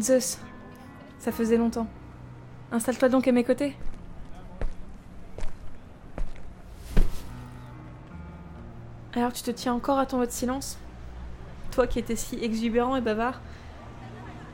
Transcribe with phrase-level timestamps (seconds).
[0.00, 0.38] Zeus,
[1.18, 1.86] ça faisait longtemps.
[2.72, 3.76] Installe-toi donc à mes côtés.
[9.14, 10.78] Alors tu te tiens encore à ton mot de silence
[11.72, 13.40] Toi qui étais si exubérant et bavard,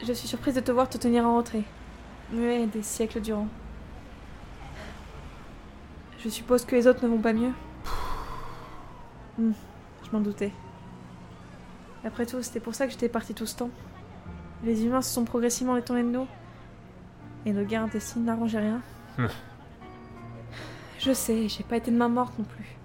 [0.05, 1.62] je suis surprise de te voir te tenir en retrait.
[2.33, 3.48] Muet des siècles durant.
[6.19, 7.52] Je suppose que les autres ne vont pas mieux.
[9.38, 9.52] Hmm,
[10.05, 10.52] je m'en doutais.
[12.05, 13.70] Après tout, c'était pour ça que j'étais partie tout ce temps.
[14.65, 16.27] Les humains se sont progressivement détournés de nous.
[17.45, 18.80] Et nos guerres intestines n'arrangeaient rien.
[19.19, 19.27] Hmm.
[20.98, 22.77] je sais, j'ai pas été de main morte non plus.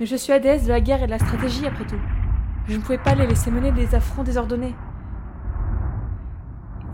[0.00, 2.00] Mais je suis la déesse de la guerre et de la stratégie après tout.
[2.68, 4.74] Je ne pouvais pas les laisser mener des affronts désordonnés.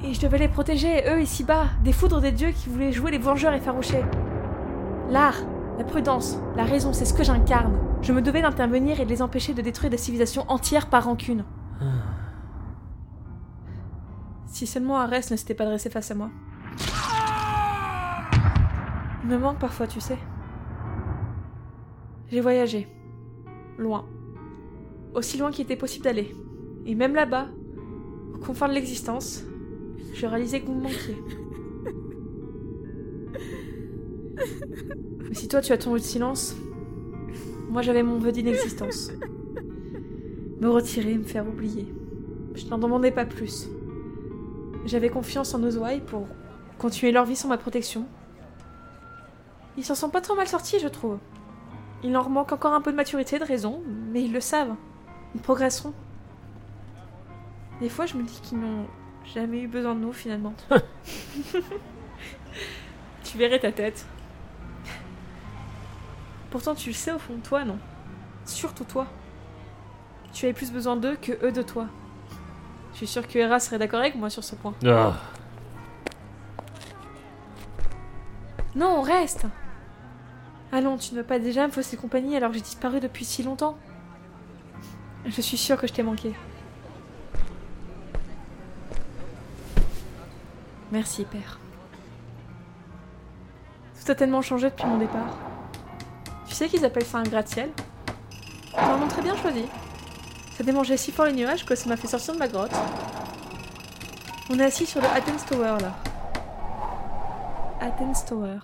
[0.05, 3.19] Et je devais les protéger, eux ici-bas, des foudres des dieux qui voulaient jouer les
[3.19, 4.05] vengeurs effarouchés.
[5.11, 5.39] L'art,
[5.79, 7.79] la prudence, la raison, c'est ce que j'incarne.
[8.03, 11.45] Je me devais d'intervenir et de les empêcher de détruire des civilisations entières par rancune.
[14.53, 16.31] Si seulement Arès ne s'était pas dressé face à moi.
[19.25, 20.19] Il me manque parfois, tu sais.
[22.31, 22.87] J'ai voyagé.
[23.79, 24.05] Loin.
[25.15, 26.37] Aussi loin qu'il était possible d'aller.
[26.85, 27.49] Et même là-bas,
[28.35, 29.43] au confins de l'existence,
[30.13, 31.17] je réalisais que vous me manquiez.
[35.29, 36.55] Mais si toi tu as ton de silence,
[37.71, 39.13] moi j'avais mon vœu d'inexistence.
[40.61, 41.87] Me retirer, me faire oublier.
[42.55, 43.71] Je n'en demandais pas plus.
[44.85, 46.27] J'avais confiance en Ozwai pour
[46.79, 48.07] continuer leur vie sans ma protection.
[49.77, 51.19] Ils s'en sont pas trop mal sortis, je trouve.
[52.03, 54.75] Il leur manque encore un peu de maturité, de raison, mais ils le savent.
[55.35, 55.95] Ils progresseront.
[57.81, 58.87] Des fois, je me dis qu'ils n'ont
[59.35, 60.55] jamais eu besoin de nous, finalement.
[63.25, 64.05] tu verrais ta tête.
[66.51, 67.79] Pourtant, tu le sais au fond de toi, non
[68.45, 69.07] Surtout toi.
[70.33, 71.87] Tu avais plus besoin d'eux que eux de toi.
[72.93, 74.75] Je suis sûre que Hera serait d'accord avec moi sur ce point.
[74.87, 75.15] Ah.
[78.75, 79.47] Non, on reste
[80.75, 83.43] Allons, tu ne veux pas déjà me fausser compagnie alors que j'ai disparu depuis si
[83.43, 83.77] longtemps?
[85.27, 86.35] Je suis sûre que je t'ai manqué.
[90.91, 91.59] Merci, père.
[94.03, 95.37] Tout a tellement changé depuis mon départ.
[96.47, 97.71] Tu sais qu'ils appellent ça un gratte-ciel?
[98.73, 99.67] T'en as très bien choisi.
[100.63, 102.71] Ça démangeait si fort les nuages que ça m'a fait sortir de ma grotte.
[104.49, 105.93] On est assis sur le Athens Tower là.
[107.81, 108.61] Athens Tower.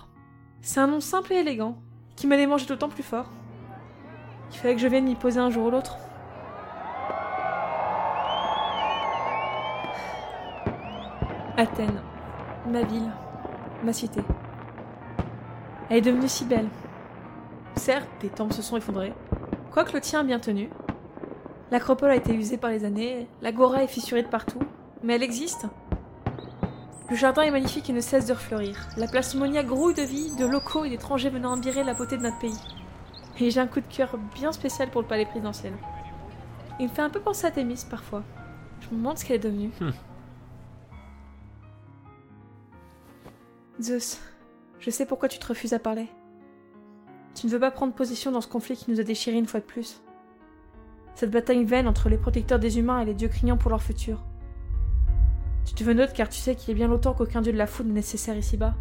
[0.62, 1.76] C'est un nom simple et élégant,
[2.14, 3.26] qui m'a démangé d'autant plus fort.
[4.53, 5.98] Il fallait que je vienne m'y poser un jour ou l'autre.
[11.56, 12.00] Athènes,
[12.70, 13.10] ma ville,
[13.82, 14.20] ma cité.
[15.91, 16.69] Elle est devenue si belle.
[17.75, 19.15] Certes, des temples se sont effondrés,
[19.72, 20.70] quoique le tien a bien tenu.
[21.71, 24.61] L'acropole a été usée par les années, l'agora est fissurée de partout,
[25.03, 25.67] mais elle existe.
[27.11, 28.89] Le jardin est magnifique et ne cesse de refleurir.
[28.97, 32.23] La place Monia grouille de vie, de locaux et d'étrangers venant admirer la beauté de
[32.23, 32.59] notre pays.
[33.39, 35.73] Et j'ai un coup de cœur bien spécial pour le palais présidentiel.
[36.81, 38.23] Il me fait un peu penser à Thémis parfois.
[38.81, 39.71] Je me demande ce qu'elle est devenue.
[39.81, 39.91] Hmm.
[43.81, 44.21] Zeus,
[44.81, 46.09] je sais pourquoi tu te refuses à parler.
[47.34, 49.61] Tu ne veux pas prendre position dans ce conflit qui nous a déchirés une fois
[49.61, 50.01] de plus.
[51.19, 54.23] Cette bataille vaine entre les protecteurs des humains et les dieux criant pour leur futur.
[55.67, 57.59] Tu te veux neutre car tu sais qu'il y a bien longtemps qu'aucun dieu de
[57.59, 58.77] la foudre n'est nécessaire ici-bas,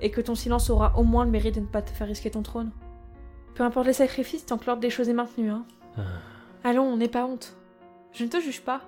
[0.00, 2.30] et que ton silence aura au moins le mérite de ne pas te faire risquer
[2.30, 2.70] ton trône.
[3.54, 5.66] Peu importe les sacrifices tant que l'ordre des choses est maintenu, hein.
[5.98, 6.00] Ah.
[6.64, 7.58] Allons, on n'est pas honte.
[8.14, 8.80] Je ne te juge pas.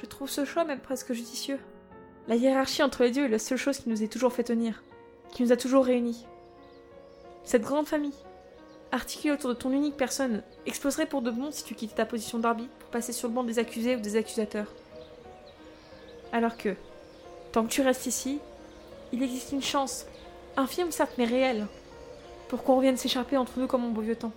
[0.00, 1.60] Je trouve ce choix même presque judicieux.
[2.26, 4.82] La hiérarchie entre les dieux est la seule chose qui nous ait toujours fait tenir,
[5.30, 6.26] qui nous a toujours réunis.
[7.44, 8.10] Cette grande famille,
[8.92, 12.38] articulée autour de ton unique personne, exploserait pour de bon si tu quittais ta position
[12.38, 14.72] d'arbitre pour passer sur le banc des accusés ou des accusateurs.
[16.30, 16.76] Alors que,
[17.50, 18.38] tant que tu restes ici,
[19.12, 20.06] il existe une chance,
[20.56, 21.66] infime certes mais réelle,
[22.48, 24.32] pour qu'on revienne s'échapper entre nous comme en beau vieux temps.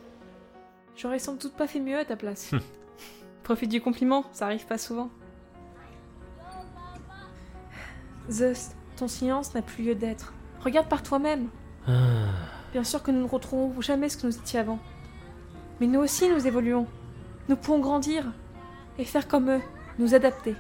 [0.96, 2.52] J'aurais sans doute pas fait mieux à ta place.
[3.44, 5.10] Profite du compliment, ça arrive pas souvent.
[8.32, 10.34] Zeus, ton silence n'a plus lieu d'être.
[10.64, 11.50] Regarde par toi-même.
[11.88, 12.55] Ah.
[12.76, 14.80] Bien sûr que nous ne retrouverons jamais ce que nous étions avant.
[15.80, 16.88] Mais nous aussi, nous évoluons.
[17.48, 18.34] Nous pouvons grandir
[19.00, 19.62] et faire comme eux,
[19.98, 20.58] nous adapter.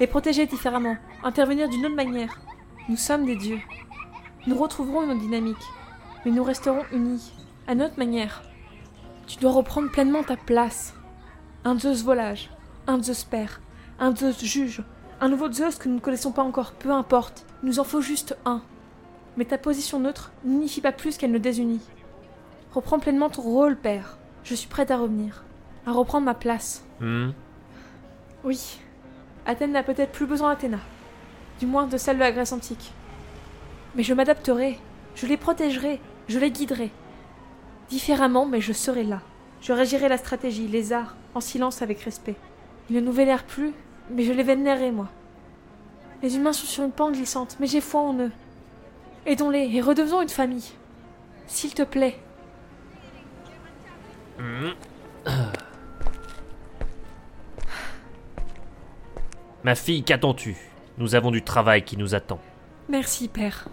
[0.00, 2.42] Les protéger différemment, intervenir d'une autre manière.
[2.90, 3.60] Nous sommes des dieux.
[4.46, 5.64] Nous retrouverons une dynamique,
[6.26, 7.32] mais nous resterons unis,
[7.66, 8.42] à notre manière.
[9.26, 10.92] Tu dois reprendre pleinement ta place.
[11.64, 12.50] Un Zeus volage,
[12.86, 13.62] un Zeus père,
[13.98, 14.82] un Zeus juge,
[15.22, 17.46] un nouveau Zeus que nous ne connaissons pas encore, peu importe.
[17.62, 18.60] Il nous en faut juste un.
[19.36, 21.80] Mais ta position neutre n'unifie pas plus qu'elle ne désunit.
[22.72, 24.18] Reprends pleinement ton rôle, père.
[24.44, 25.44] Je suis prête à revenir,
[25.86, 26.84] à reprendre ma place.
[27.00, 27.30] Hmm.
[28.44, 28.78] Oui,
[29.46, 30.78] Athènes n'a peut-être plus besoin d'Athéna.
[31.60, 32.92] Du moins de celle de la Grèce antique.
[33.94, 34.78] Mais je m'adapterai,
[35.14, 36.90] je les protégerai, je les guiderai.
[37.90, 39.20] Différemment, mais je serai là.
[39.60, 42.36] Je régirai la stratégie, les arts, en silence avec respect.
[42.88, 43.72] Ils ne nous vénèrent plus,
[44.10, 45.08] mais je les vénérerai, moi.
[46.22, 48.32] Les humains sont sur une pente glissante, mais j'ai foi en eux.
[49.26, 50.72] Aidons-les et redevenons une famille.
[51.46, 52.18] S'il te plaît.
[59.62, 60.56] Ma fille, qu'attends-tu?
[60.98, 62.38] Nous avons du travail qui nous attend.
[62.88, 63.66] Merci, père.